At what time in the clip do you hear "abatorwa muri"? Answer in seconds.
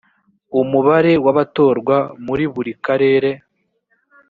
1.31-2.45